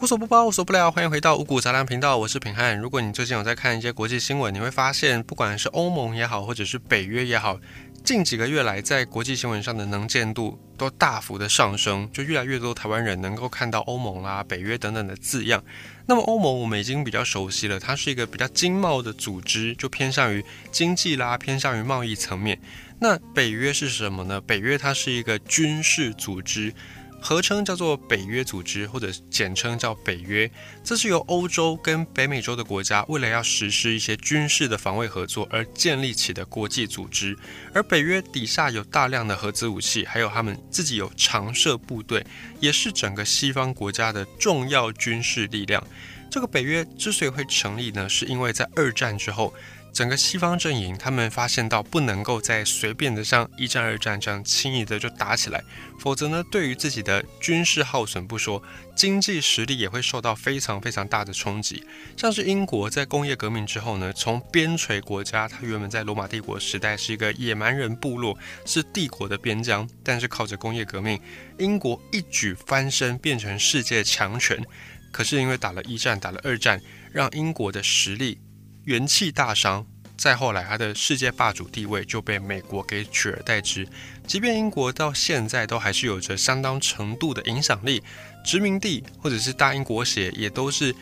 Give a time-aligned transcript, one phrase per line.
[0.00, 2.78] 无所不包，无所不聊，欢迎回到五谷杂粮频道，我是品汉。
[2.78, 7.60] 如果你最近有在看一些国际新闻，你会发现，不管是欧盟也好，或者是北约也好，
[8.02, 15.62] 近几个月来在国际新闻上的能见度都大幅的上升，就越来越多台湾人能够看到欧盟啦、北约等等的字样。
[16.06, 20.42] 那么欧盟我们已经比较熟悉了，它是一个比较经贸的组织，就偏向于
[20.72, 22.58] 经济啦，偏向于贸易层面。
[23.00, 24.40] 那北约是什么呢？
[24.40, 26.72] 北约它是一个军事组织。
[27.20, 30.50] 合称叫做北约组织，或者简称叫北约。
[30.82, 37.36] 这是由欧洲跟北美洲的国家为了要实施一些军事的防卫合作而建立起的国际组织。
[37.74, 42.24] 而北约底下有大量的核子武器，还有他们自己有常设部队，
[42.58, 45.86] 也是整个西方国家的重要军事力量。
[46.30, 49.54] 这个北约之所以会成立呢，是因为在二战之后。
[49.92, 55.62] 整个西方阵营，他们发现到不能够再随便的像一战、二战这样轻易的就打起来，
[55.98, 58.62] 否则呢，对于自己的军事耗损不说，
[58.96, 61.84] 经济实力也会受到非常非常大的冲击。
[62.16, 71.20] 像是英国在工业革命之后呢，从边陲国家，它原本在罗马帝国时代是一个野蛮人部落，是帝国的边疆，但是靠着工业革命，
[71.58, 74.64] 英国一举翻身变成世界强权。
[75.12, 76.80] 可是因为打了一战、打了二战，
[77.12, 78.38] 让英国的实力。
[78.84, 79.86] 元气大伤，
[80.16, 83.86] 再后来，他的世界霸主地位就被美国给取而代之。
[84.26, 88.02] 即便英国到现在都还是有着相当程度的影响力，
[88.44, 90.94] 殖民地或者是大英国血也都是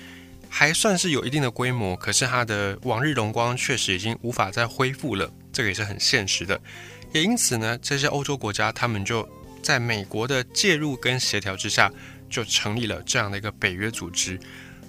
[0.49, 1.97] 还算是有一定的规模。
[1.97, 6.61] 可是它的往日荣光确实已经无法再恢复了，这个也是很现实的。
[7.13, 9.29] 也因此呢，这些欧洲国家他们就
[9.63, 11.93] 在美国的介入跟协调之下，
[12.31, 14.39] 就成立了这样的一个北约组织。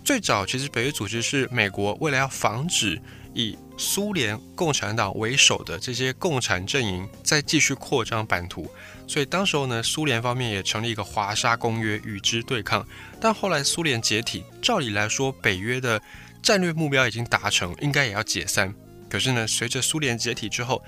[0.03, 2.99] 最早其实北约组织是美国为了要防止
[3.33, 8.69] 以苏联共产党为首的这些共产阵营再继续扩张版图，
[9.07, 12.85] 所以当时候呢，苏联方面也成立一个华沙公约与之对抗。
[13.21, 16.01] 但后来苏联解体，照理来说北约的
[16.41, 18.73] 战略目标已经达成，应该也要解散。
[19.09, 20.83] 可是呢，随着苏联解体之后，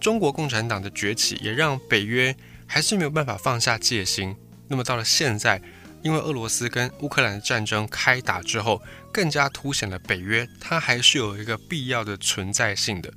[0.00, 2.34] 中国共产党的崛起也让北约
[2.66, 4.34] 还是没有办法放下戒心。
[4.66, 5.60] 那么到了现在。
[6.02, 13.12] 因为俄罗斯跟乌克兰的战争开打之后，更加凸显了北约它还是有一个必要的存在性的。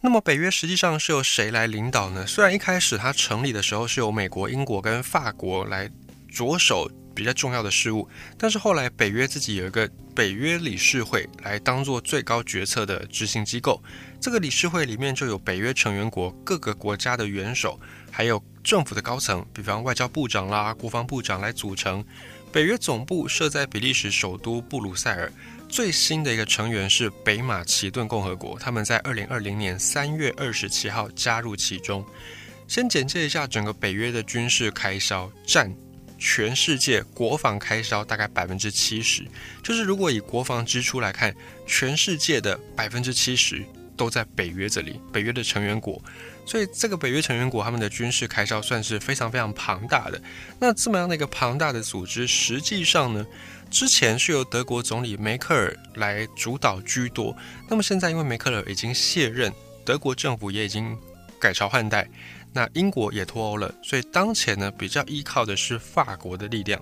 [0.00, 2.26] 那么北约实际上是由谁来领导呢？
[2.26, 5.90] 虽然一开始它成立的时候是由美国、英国跟法国来
[6.30, 13.82] 着手比较重要的事务，但是后来北约自己有一个北约理事会来当做最高决策的执行机构。
[14.20, 17.78] 这个理事会里面就有北约成员国各个国家的元首。
[18.10, 22.04] 还有政府的高层，比方外交部长啦、国防部长来组成。
[22.52, 25.32] 北约总部设在比利时首都布鲁塞尔。
[25.68, 32.06] 最新的一个成员是北马其顿共和国，他们在二零二零年三月二十七号加入其中。
[32.68, 35.74] 先简介一下整个北约的军事开销，占
[36.24, 39.22] 全世界国防开销大概百分之七十。
[39.62, 41.36] 就是如果以国防支出来看，
[41.66, 43.62] 全世界的百分之七十
[43.94, 46.02] 都在北约这里，北约的成员国。
[46.46, 50.18] 所以这个北约成员国他们的军事开销算是非常非常庞大的。
[50.58, 53.26] 那这么样的一个庞大的组织，实际上呢，
[53.70, 57.36] 之前是由德国总理梅克尔来主导居多。
[57.68, 59.52] 那么现在因为梅克尔已经卸任，
[59.84, 60.96] 德国政府也已经
[61.38, 62.08] 改朝换代，
[62.54, 66.80] 那英国也脱欧了，所以当前呢比较依靠的是法国的力量。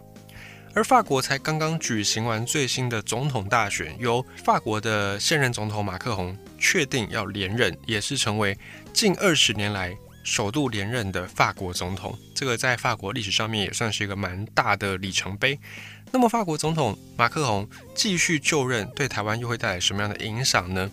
[0.75, 8.57] 而法国才刚刚举行完最新的总统大选，由法国的现任总统马克宏确定要连任，也是成为
[8.93, 12.19] 近二十年来首度连任的法国总统。
[12.35, 15.59] 这个在法国历史上面也算是一个蛮大的里程碑。
[16.11, 20.91] 那么，法国总统马克宏继续就任，对台湾又会带来什么样的影响呢？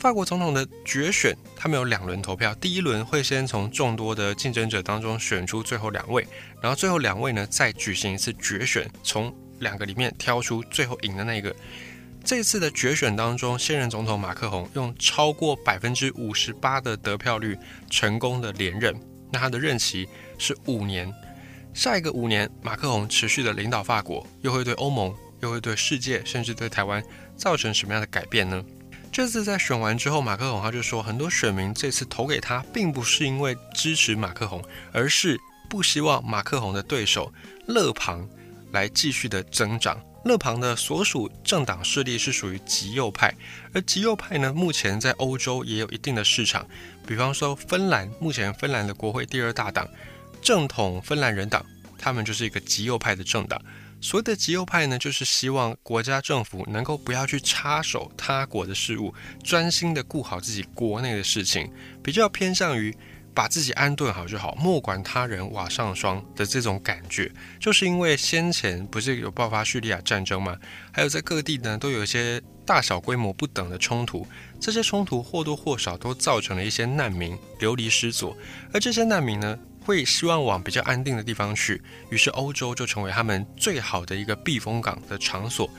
[0.00, 2.54] 法国总统的决选，他们有两轮投票。
[2.54, 6.26] 第一轮会先从众多的竞争者当中选出最后两位，
[6.62, 11.54] 然后最后两位呢再举行一次决选，从两个里面挑出最后赢的那个。
[12.24, 17.54] 这次的决选当中，现任总统马克宏用超过百分之五十八的得票率
[17.90, 18.98] 成功的连任。
[19.30, 20.08] 那他的任期
[20.38, 21.12] 是五年，
[21.74, 27.04] 下一个五年，马克宏持续的领导法国，又会对欧盟，又会对世界，甚至对台湾
[27.36, 28.64] 造成什么样的改变呢？
[29.12, 37.32] 这次在选完之后，马克宏他就说，很多选民这次投给他，并不是因为支持马克宏，而是不希望马克宏的对手
[37.66, 38.28] 勒庞
[38.70, 40.00] 来继续的增长。
[40.24, 43.34] 勒庞的所属政党势力是属于极右派，
[43.72, 46.64] 而极右派呢，目前在欧洲也有一定的市场。
[47.06, 49.88] 比方说，芬兰目前芬兰的国会第二大党
[50.40, 51.64] 正统芬兰人党，
[52.00, 53.60] 他们就是一个极右派的政党。
[54.00, 59.14] 所谓的极右派呢，就是希望国家政府能够不要去插手他国的事务，
[59.44, 61.70] 专心的顾好自己国内的事情，
[62.02, 62.96] 比较偏向于
[63.34, 70.56] 把自己安顿好就好，莫管他人瓦上霜的这种感觉，就是因为先前不是有爆发叙利亚战争吗？
[70.92, 74.26] 还有在各地呢都有一些大小规模不等的冲突，
[74.60, 78.36] 这些冲突或多或少都造成了一些难民流离失所，
[78.72, 81.80] 而这些难民呢会希望往比较安定的地方去，
[82.10, 85.70] 于是欧洲就成为他们最好的一个避风港的场所。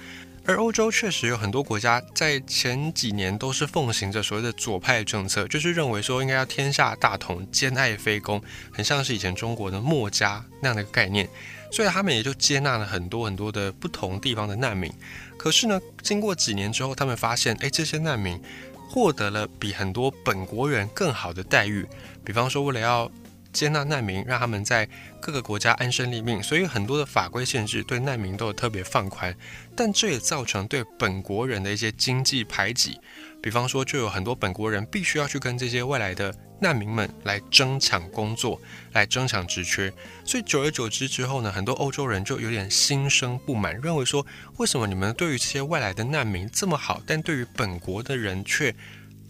[0.45, 8.41] 而欧洲确实有很多国家在前几年都是奉行着所谓的左派政策，就是认为说应该要天下大同，兼爱非攻，
[8.71, 11.29] 很像是以前中国的墨家那样的一个概念，
[11.71, 14.91] 所以他们也就接纳了很多很多的不同地方的难民。
[15.37, 18.41] 可是呢，经过几年之后，他们发现，哎，这些难民
[18.89, 21.87] 获得了比很多本国人更好的待遇，
[22.25, 23.11] 比方说为了要。
[23.51, 24.87] 接纳难民，让他们在
[25.19, 29.35] 各个国家安身立命，所以很多的法规限制对难民都有特别放宽，
[29.75, 32.99] 但这也造成对本国人的一些经济排挤。
[33.41, 38.61] 比方说，就有很多本国人必须要去跟这些外来的难民们来争抢工作，
[38.91, 39.91] 来争抢职缺。
[40.23, 44.23] 所以久而久之之后呢，很多欧洲人就有点心生不满，认为说，
[44.57, 48.75] 为什么你们对于这些外来的难民这么好，但对于本国的人却？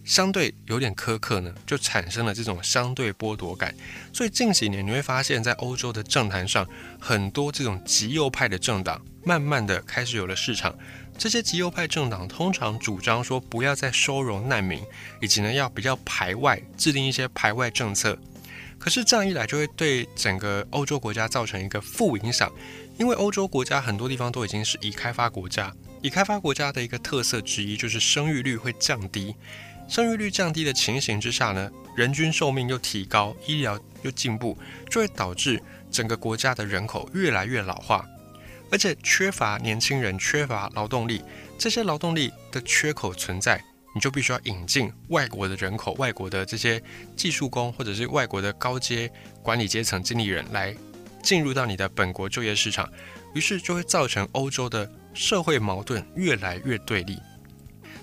[0.04, 3.74] 相对有点苛刻呢，就产生了这种相对剥夺感。
[4.12, 6.66] 所以近几年你会发现，在欧洲的政坛上，
[7.00, 10.74] 很多这种极右派的政党慢慢的开始有了市场。
[11.16, 14.82] 这些极右派政党通常主张说，不要再收容难民，
[15.20, 18.18] 以及呢要比较排外，制定一些排外政策。
[18.78, 22.50] 可是这样一来，就会对整个欧洲国家造成一个负影响，
[22.98, 29.36] 因为欧洲国家很多地方都已经是已开发国家，已开发国家的一个特色之一就是生育率会降低。
[29.92, 34.56] 生育率降低的情形之下呢，人均寿命又提高，医疗又进步，
[34.88, 38.02] 就会导致整个国家的人口越来越老化，
[38.70, 41.22] 而且缺乏年轻人，缺乏劳动力，
[41.58, 43.62] 这些劳动力的缺口存在，
[43.94, 46.82] 你就必须要引进外国的人口，外国的这些
[47.14, 49.12] 技术工或者是外国的高阶
[49.42, 50.74] 管理阶层经理人来
[51.22, 52.90] 进入到你的本国就业市场，
[53.34, 57.18] 于是就会造成欧洲的社会矛盾越来越对立。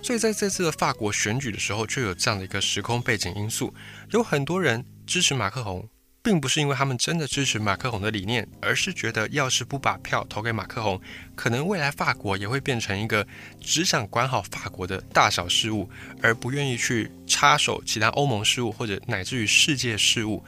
[0.02, 3.74] 所以在这次的法国选举的时候，就有这样的一个时空背景因素，
[4.12, 5.88] 有很多人支持马克宏，
[6.24, 11.00] 并不是因为他们真的支持马克宏的理念，而是觉得要是不把票投给马克宏，
[11.36, 13.28] 可能未来法国也会变成一个
[13.62, 15.88] 只想管好法国的大小事务，
[16.22, 20.44] 而不愿意去插手其他欧盟事务或者乃至于世界事务。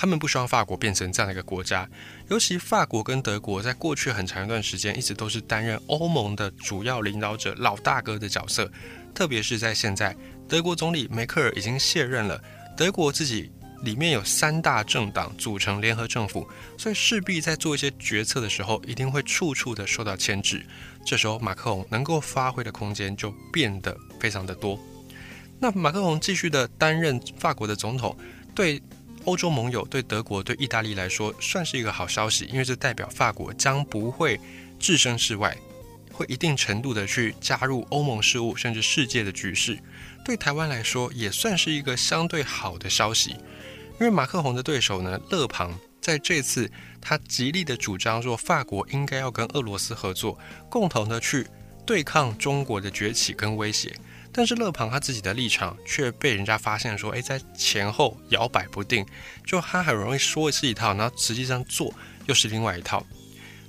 [0.00, 1.88] 他们不希望法国变成这样的一个国家，
[2.28, 8.70] 尤其法国跟德国在过去很长一段时间一直都是担任欧盟的主要领导者、老大哥的角色，
[9.12, 10.16] 特别是在现在，
[10.48, 12.40] 德国总理梅克尔已经卸任了，
[12.76, 13.50] 德国自己
[13.82, 16.48] 里面有三大政党组成联合政府，
[16.78, 20.64] 所以势必在做一些决策的时候，一定会处处的受到牵制。
[21.04, 24.78] 这时候，马克龙能够发挥的空间就变得非常的多。
[25.58, 28.16] 那马克龙继续的担任法国的总统，
[28.54, 28.80] 对。
[29.28, 34.40] 欧洲盟友对德国、对意大利来说算是一个好消息，因为这代表法国将不会
[34.78, 35.54] 置身事外，
[36.10, 39.78] 会一定程度的去加入欧盟事务，甚至世界的局势。
[40.24, 43.32] 对台湾来说也算是一个相对好的消息，
[44.00, 50.38] 因为马克宏的对手呢，勒庞在这次他极力的主张说，法国应该要跟俄罗斯合作，
[50.70, 51.46] 共同的去
[51.84, 53.94] 对抗中国的崛起跟威胁。
[54.38, 59.04] 但是勒庞他自己的立场却被人家发现说，哎，在前后摇摆不定，
[59.44, 61.92] 就他很容易说是一套，然后实际上做
[62.26, 63.04] 又是另外一套。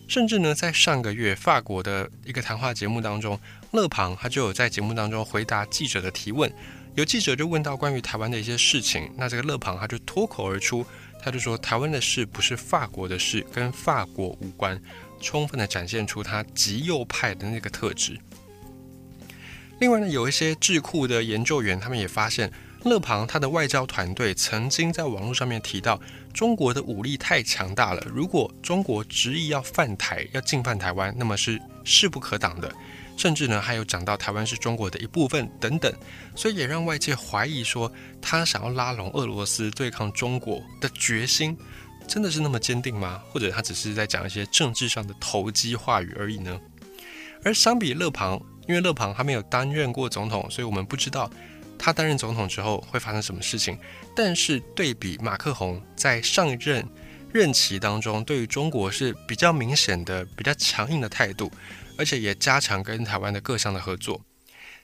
[0.07, 3.39] 甚至呢，在上个月法国的一个谈话节目当中，
[3.71, 6.53] 勒庞他就有在节目当中回答记者的提问，
[6.93, 10.85] 有记者就问到关于台湾的一些事情，那这个勒庞他就脱口而出，
[11.19, 14.79] 他就说台湾的事不是法国的事，跟法国无关，
[15.19, 18.19] 充分的展现出他极右派的那个特质。
[19.79, 22.51] 另外呢，有一些智库的研究员，他们也发现，
[22.83, 25.97] 勒庞他的外交团队曾经在网络上面提到，
[26.33, 32.69] 中国的武力太强大了，如果中国执意要犯台，要进犯台湾，那么是势不可挡的。
[33.15, 35.93] 甚至呢，还有讲到台湾是中国的一部分等等，
[36.35, 37.89] 所以也让外界怀疑说，
[38.21, 41.57] 他想要拉拢俄罗斯对抗中国的决心，
[42.05, 43.21] 真的是那么坚定吗？
[43.31, 46.59] 或者他只是在讲一些政治上的投机话语而已呢？
[47.45, 48.41] 而相比勒庞。
[48.69, 51.27] 因为勒庞他没有担任过总统，所以我们不知道
[51.75, 53.75] 他担任总统之后会发生什么事情。
[54.15, 56.87] 但是对比马克宏在上一任
[57.33, 61.51] 任期当中，对于中国是比较明显的、比较强硬的态度，
[61.97, 64.21] 而且也加强跟台湾的各项的合作。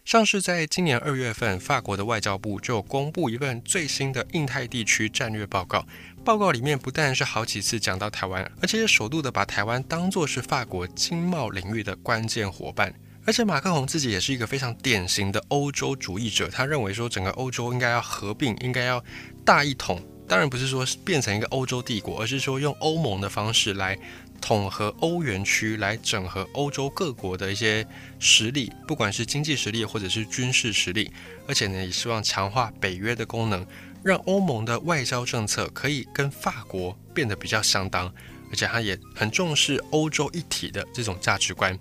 [0.03, 5.85] 像是在今年二月份，法国的外交部就公布一份最新的印太地区战略报告，
[6.23, 12.91] 报告里面不但是好几次讲到台湾，而且也首度的把台湾当作是法国经贸领域的关键伙伴。
[13.25, 19.03] 而且马克宏自己也是一个非常典型的欧洲主义者，他认为说整个欧洲应该要合并，应该要
[19.43, 23.97] 大一统，当然不是说变成一个欧洲帝国，而是说用欧盟的方式来
[24.39, 27.85] 统合欧元区，来整合欧洲各国的一些
[28.19, 31.11] 实力，不管是经济实力或者是军事实力，
[31.47, 33.65] 而且呢，也希望强化北约的功能，
[34.03, 38.05] 让欧盟的外交政策可以跟法国变得比较相当，
[38.51, 41.75] 而且他也很重视欧洲一体的这种价值观。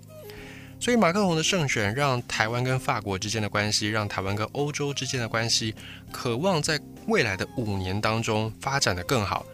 [0.79, 5.73] 所以马克龙的胜选，让台湾跟法国之间的关系，让台湾跟欧洲之间的关系，
[6.11, 9.45] 渴望在未来的五年当中发展的更好。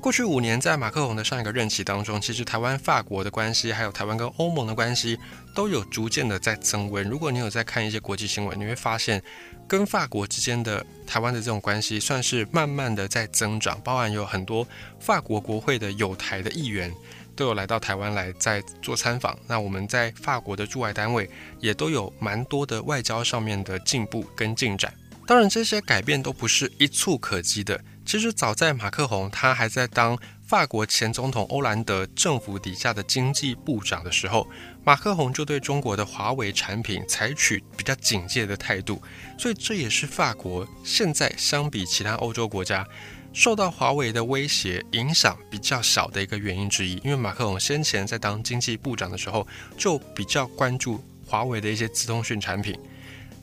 [0.00, 5.18] 过去五年，在马克龙的上一个任期当中，其实台湾法国的关系，还有台湾跟欧盟的关系，
[5.54, 7.06] 都有逐渐的在增温。
[7.06, 9.22] 如果你有在看一些国际新闻，你会发现，
[9.68, 14.66] 跟法国之间的台湾的这种关系，算是慢慢的在增长，包含有很多
[14.98, 16.90] 法国国会的有台的议员。
[17.40, 21.28] 都有来到台湾来在做参访，那我们在法国的驻外单位
[21.58, 24.92] 也都有蛮多的外交上面的进步跟进展。
[25.26, 27.82] 当然，这些改变都不是一蹴可及的。
[28.04, 34.46] 其实早在马克宏他还在当法国前总统欧兰德政府底下的经济部长的时候，
[34.84, 39.00] 马克宏就对中国的华为产品采取比较警戒的态度。
[39.38, 42.86] 所以这也是法国现在相比其他欧洲国家。
[43.32, 49.46] 受到华为的威胁影响比较小的一个原因之一，因为马克龙先前在当经济部长的时候
[49.76, 52.78] 就比较关注华为的一些资通讯产品。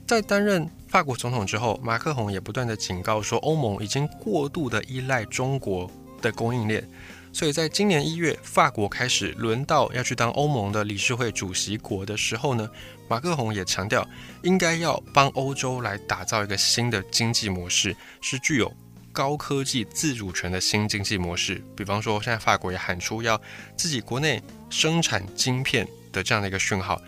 [0.06, 5.90] 在担任法国总统之后，马克龙也不断的警告说，欧盟已经过度的依赖中国
[6.22, 6.88] 的供应链。
[7.34, 12.70] 所以在今年一月，法国开始轮到要去当欧盟的理事会主席国的时候呢，
[13.08, 14.08] 马克龙也强调，
[14.44, 18.72] 应该要帮欧洲来打造一个新的经济模式，是具有。
[19.18, 23.42] 高科技自主权的新经济模式，比方说，现在法国也喊出要
[23.76, 27.02] 自己国内生产晶片的这样的一个讯号，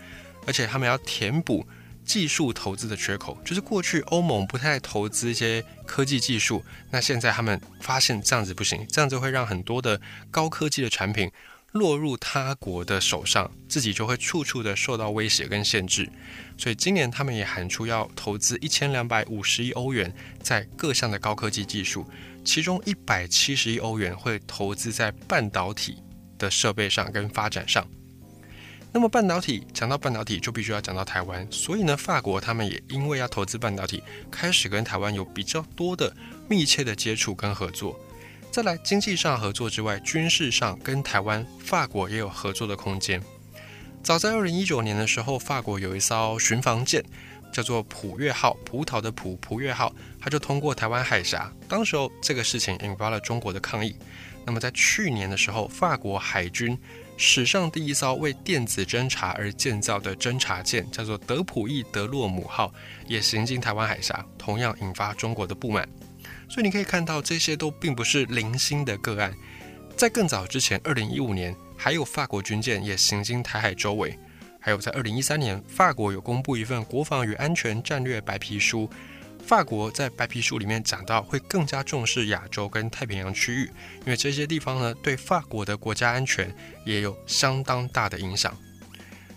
[0.44, 1.64] 而且他们要填补
[2.04, 10.00] 技术投资的缺口，就是过去欧盟不太投资一些科技技术，那现在他们发现这样子不行，这样子会让很多的
[10.32, 11.30] 高科技的产品。
[11.72, 16.10] 落入他国的手上，自己就会处处的受到威胁跟限制。
[16.58, 20.12] 所以今年他们也喊出要投资一千两百五十亿欧元
[20.42, 22.04] 在各项的高科技技术，
[22.44, 26.02] 其中一百七十亿欧元会投资在半导体
[26.38, 27.86] 的设备上跟发展上。
[28.92, 31.46] 那么半导体讲到半导体，就必须要讲到台湾。
[31.52, 36.12] 所以呢，法国他们也因为要投资半导体，开始跟台湾有比较多的
[36.48, 37.96] 密切的接触跟合作。
[38.50, 43.22] 再来，经济上合作之外，军事上跟台湾、法国也有合作的空间。
[44.02, 47.00] 早在二零一九年的时候，法国有一艘巡防舰，
[47.52, 51.52] 叫做普越号，葡萄的葡，普越号，它就通过台湾海峡。
[51.68, 53.94] 当时候这个事情引发了中国的抗议。
[54.44, 56.76] 那么在去年的时候，法国海军
[57.16, 62.74] 史上第一艘为电子侦察而建造的侦察舰，叫做德普意德洛姆号，
[63.06, 65.88] 也行经台湾海峡，同样引发中国的不满。
[66.50, 69.32] 所以你可以看到，这些都并不是零星的个案。
[69.96, 74.18] 在更早之前，二零一五年还有法国军舰也行经台海周围。
[74.58, 78.90] 还有在二零一三年，法国有公布一份国防与安全战略白皮书。
[79.46, 86.52] 法国在白皮书里面讲到，会更加重视亚洲跟太平洋区域，因为这些地方呢，对法国的国家安全
[86.84, 88.52] 也有相当大的影响。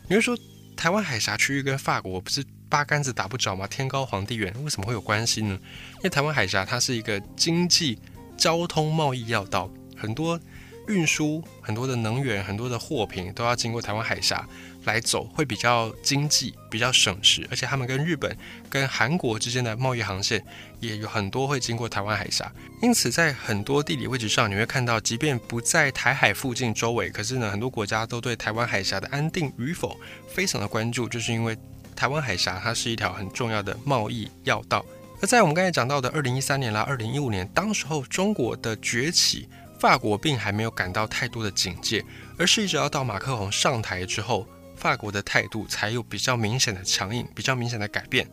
[0.09, 0.35] 你会说，
[0.75, 2.43] 台湾海峡区域跟法国不是？
[2.73, 3.67] 八竿子打不着吗？
[3.67, 5.59] 天高皇帝远，为什么会有关系呢？
[5.97, 7.99] 因为台湾海峡它是一个经济、
[8.35, 10.39] 交通、贸易要道，很多
[10.87, 14.43] 运输、很多的能源、很多的货品都要经过台湾海峡
[14.85, 17.47] 来走，会比较经济、比较省时。
[17.51, 18.35] 而且他们跟日本、
[18.71, 20.43] 跟韩国之间的贸易航线
[20.79, 22.51] 也有很多会经过台湾海峡，
[22.81, 29.95] 因此在很多地理位置上，你会看到，即便不在台海附近周围，可是呢，很多国家都对台湾海峡的安定与否
[30.27, 31.55] 非常的关注，就是因为。
[31.93, 34.85] 台湾海峡它是一条很重要的贸易要道。
[35.21, 39.47] 而在我们刚才讲到的二零一三年啦、二零一五年，当时候中国的崛起，
[39.79, 42.03] 法国并还没有感到太多的警戒，
[42.37, 44.45] 而是一直要到马克龙上台之后，
[44.75, 48.27] 法国的态度才有比较明显的强硬、比较明显的改变。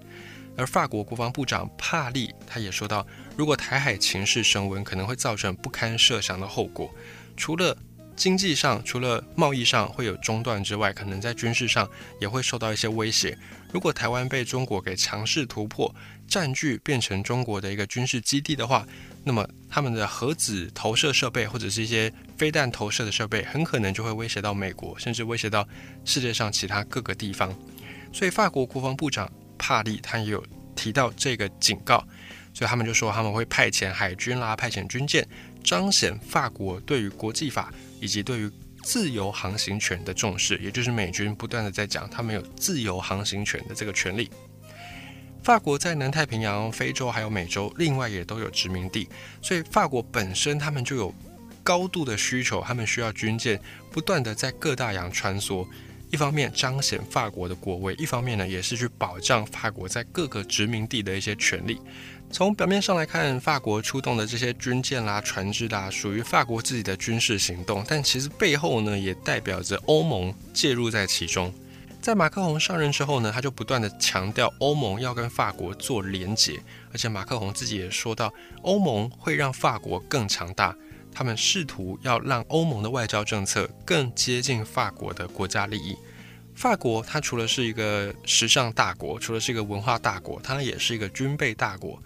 [0.57, 6.93] 而法国国防部长帕利他也说到，如果台海情势升温，可能会造成不堪设想的后果。
[7.37, 7.76] 除了
[8.20, 11.88] 经济上除了贸易上会有中断之外，可能在军事上
[12.20, 13.34] 也会受到一些威胁。
[13.72, 15.94] 如果台湾被中国给强势突破、
[16.28, 18.86] 占据，变成中国的一个军事基地的话，
[19.24, 25.66] 那么他们的核子投射设备或者是一些飞弹投射的设备，很可能就会威胁到美国，甚至威胁到
[26.04, 27.50] 世界上其他各个地方。
[28.12, 30.44] 所以，法国国防部长帕利他也有
[30.76, 32.06] 提到这个警告，
[32.52, 35.26] 所以他们就说他们会派遣海军啦，派遣军舰，
[35.64, 37.72] 彰显法国对于国际法。
[38.00, 38.50] 以及对于
[38.83, 44.30] 自由航行权的重视，也就是美军不断的在讲，他们有自由航行权的这个权利。
[45.42, 49.09] 法国在南太平洋、非洲还有美洲，另外也都有殖民地，
[49.40, 51.14] 所以法国本身他们就有
[51.62, 55.66] 高度的需求，他们需要军舰不断的在各大洋穿梭，
[56.11, 61.80] 一方面彰显法国的国威，一方面呢也是去保障法国在各个殖民地的一些权利。
[62.32, 71.52] 从表面上来看，法国出动的这些军舰啦、船只啦，属于法国自己的军事行动，但其实背后呢，也代表着欧盟介入在其中。
[72.00, 76.58] 在马克宏上任之后呢，他就不断的强调欧盟要跟法国做连结，
[76.92, 78.32] 而且马克宏自己也说到，
[78.62, 80.75] 欧盟会让法国更强大，
[81.12, 85.96] 他们试图要让欧盟的外交政策更接近法国的国家利益。
[86.61, 91.99] 法国它除了是一个时尚大国，除了是一个文化大国，它也是一个军备大国。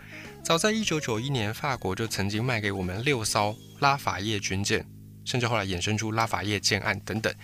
[0.44, 4.86] 早在一九九一年，法国就曾经卖给我们六艘拉法叶军舰，
[5.24, 7.34] 甚至后来衍生出拉法叶舰案等等。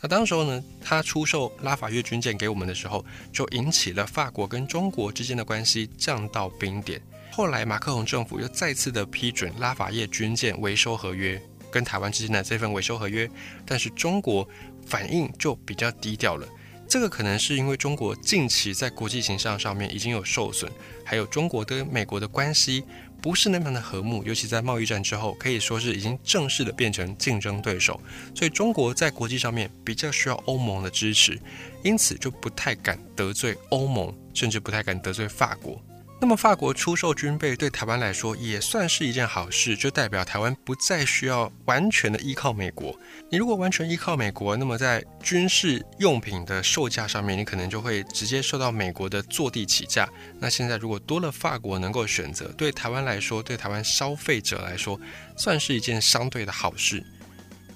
[0.00, 7.02] 那当时候呢，他出售拉法叶军舰给我们的时候，就引起了法国跟中国之间的关系降到冰点。
[7.32, 13.28] 后来马克龙政府又再次的批准拉法叶军舰维修合约，跟台湾之间的这份维修合约，
[13.66, 14.48] 但是中国
[14.86, 16.46] 反应就比较低调了。
[16.90, 20.68] 这个可能是因为中国近期在国际形象上面已经有受损，
[21.04, 22.82] 还有中国跟美国的关系。
[23.22, 28.00] 不是那么的和睦，尤其在贸易战之后，可以说是已经正式的变成竞争对手。
[28.34, 31.38] 所以中国在国际上面比较需要欧盟的支持，
[31.84, 35.80] 因此就不太敢得罪欧盟，甚至不太敢得罪法国。
[36.22, 42.94] 那么法国出售军备对台湾来说也算是一件好事，就代表台湾不再需要完全的依靠美国。
[43.30, 50.06] 你如果完全依靠美国，那么在军事用品的售价上面，你可能就会直接受到美国的坐地起价。
[50.38, 55.00] 那现在如果多了法国能够选择，对台湾来说，对台湾消费者来说，
[55.38, 57.02] 算是一件相对的好事。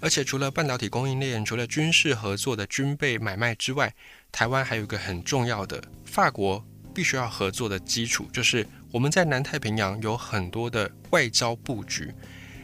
[0.00, 3.94] 而且除了半导体供应链，除了军事合作的军备买卖之外，
[4.30, 6.62] 台湾还有一个很重要的法国。
[6.94, 12.14] 必须要合作的基础就是我们在南太平洋有很多的外交布局。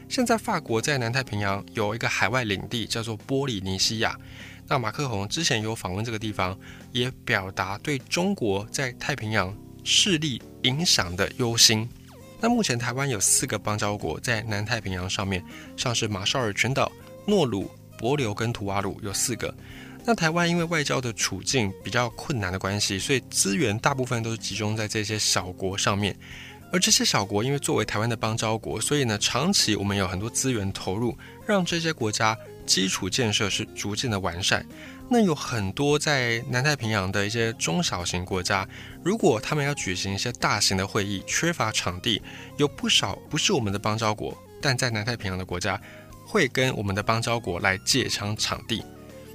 [0.08, 4.18] 现在法国在南太平洋有一个海外领地叫做波利尼西亚。
[4.66, 6.56] 那马克宏之前有访问这个地方，
[6.92, 11.88] 也表达对中国在太平洋势力影响的忧心。
[12.40, 15.44] 那目前台湾有四个邦交国在南太平洋上面，
[15.76, 16.90] 像是马绍尔群岛、
[17.26, 19.52] 诺鲁、帛琉跟图瓦鲁有四个。
[20.04, 26.16] 那台湾因为外交的处境比较困难的关系，所以资源大部分都是集中在这些小国上面。
[26.72, 34.64] 而这些小国因为作为台湾的邦交国，所以呢，长期我们有很多资源投入，让这些国家基础建设是逐渐的完善。
[35.08, 38.66] 那有很多在南太平洋的一些中小型国家，
[39.02, 42.22] 如果他们要举行一些大型的会议，缺乏场地，
[42.56, 45.80] 有不少不是我们的邦交国，但在南太平洋的国家，
[46.24, 48.84] 会跟我们的邦交国来借场场地。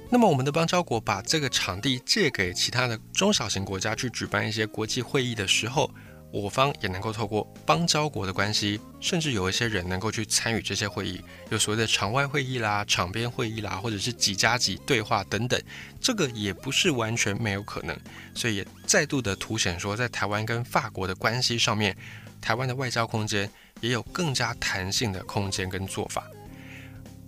[0.08, 5.90] 那么，我们的邦交国把这个场地借给其他的中小型国家去举办一些国际会议的时候，
[6.32, 15.60] 我方也能够透过邦交国的关系，甚至有一些人能够去参与这些会议，有所谓的场外会议啦、场边会议啦，或者是几加几对话等等，
[16.00, 17.98] 这个也不是完全没有可能。
[18.32, 21.96] 所以也再度的凸显说，在台湾跟法国的关系上面，
[22.40, 26.24] 台湾的外交空间也有更加弹性的空间跟做法。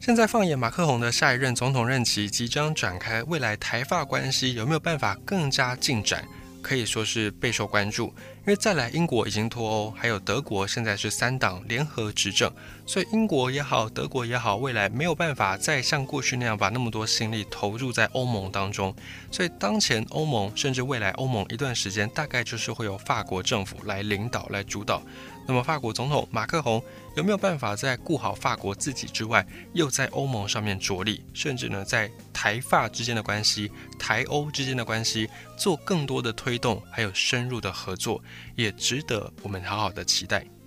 [0.00, 6.24] 现在放眼马克宏的下一任总统任期即将展开，未来台法关系有没有办法更加进展，
[6.62, 8.14] 可以说是备受关注。
[8.48, 12.50] 因为再来英国已经脱欧，还有德国现在是三党联合执政，
[12.87, 18.96] 所以英国也好，德国也好，未来没有办法再像过去那样把那么多心力投入在欧盟当中。
[19.30, 25.02] 所以当前欧盟，甚至未来欧盟一段时间，大概就是会由法国政府来领导、来主导。
[25.46, 26.82] 那么，法国总统马克宏
[27.16, 38.22] 有没有办法在顾好法国自己之外，又在欧盟上面着力，甚至呢，在台法之间的关系、台欧之间的关系做更多的推动，还有深入的合作，
[38.57, 40.57] 也值得我们好好的期待。